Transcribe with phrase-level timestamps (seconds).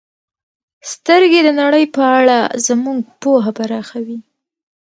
[0.91, 4.17] •سترګې د نړۍ په اړه زموږ پوهه پراخوي.